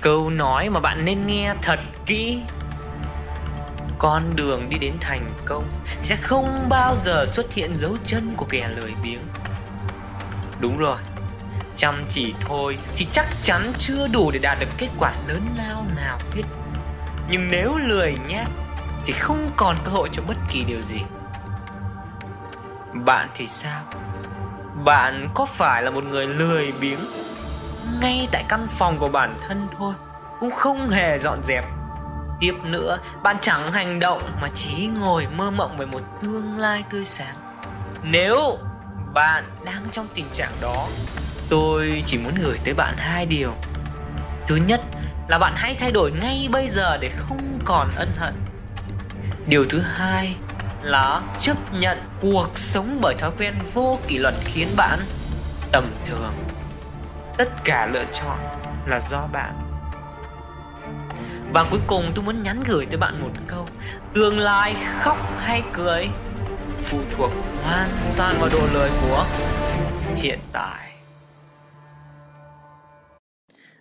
câu 0.00 0.30
nói 0.30 0.70
mà 0.70 0.80
bạn 0.80 1.04
nên 1.04 1.26
nghe 1.26 1.54
thật 1.62 1.80
kỹ. 2.06 2.42
Con 3.98 4.22
đường 4.36 4.70
đi 4.70 4.78
đến 4.78 4.94
thành 5.00 5.28
công 5.44 5.64
sẽ 6.02 6.16
không 6.16 6.68
bao 6.68 6.96
giờ 7.02 7.26
xuất 7.26 7.52
hiện 7.52 7.74
dấu 7.74 7.96
chân 8.04 8.34
của 8.36 8.44
kẻ 8.44 8.68
lười 8.76 8.92
biếng. 9.02 9.20
Đúng 10.60 10.78
rồi, 10.78 10.98
chăm 11.76 12.04
chỉ 12.08 12.34
thôi 12.40 12.78
thì 12.96 13.06
chắc 13.12 13.26
chắn 13.42 13.72
chưa 13.78 14.08
đủ 14.08 14.30
để 14.30 14.38
đạt 14.38 14.60
được 14.60 14.66
kết 14.78 14.88
quả 14.98 15.12
lớn 15.28 15.40
lao 15.58 15.86
nào 15.96 16.18
hết. 16.34 16.42
Nhưng 17.30 17.50
nếu 17.50 17.76
lười 17.76 18.14
nhác 18.28 18.48
thì 19.06 19.12
không 19.12 19.52
còn 19.56 19.76
cơ 19.84 19.90
hội 19.90 20.08
cho 20.12 20.22
bất 20.22 20.36
kỳ 20.50 20.64
điều 20.64 20.82
gì. 20.82 21.00
Bạn 22.92 23.28
thì 23.34 23.46
sao? 23.46 23.82
Bạn 24.84 25.28
có 25.34 25.46
phải 25.46 25.82
là 25.82 25.90
một 25.90 26.04
người 26.04 26.26
lười 26.26 26.72
biếng? 26.80 27.00
Ngay 28.00 28.28
tại 28.32 28.44
căn 28.48 28.66
phòng 28.66 28.98
của 28.98 29.08
bản 29.08 29.38
thân 29.48 29.68
thôi, 29.78 29.94
cũng 30.40 30.50
không 30.50 30.90
hề 30.90 31.18
dọn 31.18 31.38
dẹp. 31.44 31.64
Tiếp 32.40 32.54
nữa, 32.64 32.98
bạn 33.22 33.36
chẳng 33.40 33.72
hành 33.72 33.98
động 33.98 34.38
mà 34.40 34.48
chỉ 34.54 34.88
ngồi 35.00 35.26
mơ 35.36 35.50
mộng 35.50 35.76
về 35.76 35.86
một 35.86 36.02
tương 36.22 36.58
lai 36.58 36.84
tươi 36.90 37.04
sáng. 37.04 37.36
Nếu 38.02 38.58
bạn 39.14 39.44
đang 39.64 39.90
trong 39.90 40.06
tình 40.14 40.26
trạng 40.32 40.52
đó, 40.60 40.86
tôi 41.48 42.02
chỉ 42.06 42.18
muốn 42.18 42.34
gửi 42.34 42.58
tới 42.64 42.74
bạn 42.74 42.94
hai 42.98 43.26
điều. 43.26 43.52
Thứ 44.46 44.56
nhất 44.56 44.80
là 45.28 45.38
bạn 45.38 45.54
hãy 45.56 45.76
thay 45.78 45.90
đổi 45.92 46.12
ngay 46.12 46.48
bây 46.50 46.68
giờ 46.68 46.96
để 46.96 47.10
không 47.16 47.58
còn 47.64 47.90
ân 47.96 48.08
hận. 48.18 48.34
Điều 49.46 49.64
thứ 49.70 49.80
hai 49.80 50.36
là 50.82 51.20
chấp 51.40 51.56
nhận 51.72 51.98
cuộc 52.20 52.48
sống 52.54 52.98
bởi 53.02 53.14
thói 53.14 53.30
quen 53.38 53.54
vô 53.74 53.98
kỷ 54.08 54.18
luật 54.18 54.34
khiến 54.44 54.68
bạn 54.76 54.98
tầm 55.72 55.86
thường 56.06 56.34
tất 57.40 57.64
cả 57.64 57.90
lựa 57.92 58.04
chọn 58.12 58.38
là 58.86 59.00
do 59.00 59.26
bạn. 59.32 59.54
Và 61.52 61.64
cuối 61.70 61.80
cùng 61.86 62.12
tôi 62.14 62.24
muốn 62.24 62.42
nhắn 62.42 62.60
gửi 62.66 62.86
tới 62.86 62.98
bạn 62.98 63.22
một 63.22 63.30
câu 63.46 63.66
Tương 64.14 64.38
lai 64.38 64.74
khóc 64.98 65.16
hay 65.38 65.62
cười? 65.72 66.08
Phụ 66.82 66.98
thuộc 67.10 67.30
hoàn 67.64 67.88
toàn 68.16 68.36
vào 68.40 68.48
độ 68.52 68.58
lời 68.74 68.90
của 69.02 69.26
hiện 70.14 70.38
tại. 70.52 70.92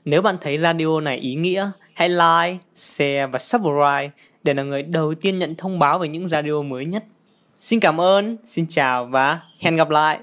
Nếu 0.06 0.22
bạn 0.22 0.38
thấy 0.42 0.58
radio 0.58 1.00
này 1.02 1.18
ý 1.18 1.36
nghĩa 1.36 1.72
Hãy 1.96 2.10
like, 2.10 2.58
share 2.76 3.28
và 3.28 3.40
subscribe 3.40 4.10
Để 4.44 4.54
là 4.54 4.64
người 4.64 4.84
đầu 4.84 5.14
tiên 5.16 5.40
nhận 5.40 5.56
thông 5.56 5.80
báo 5.80 6.00
về 6.00 6.08
những 6.08 6.30
radio 6.30 6.62
mới 6.62 6.86
nhất. 6.86 7.04
Xin 7.58 7.80
cảm 7.80 8.02
ơn, 8.02 8.38
xin 8.46 8.66
chào 8.70 9.06
và 9.06 9.40
hẹn 9.60 9.76
gặp 9.76 9.90
lại! 9.90 10.20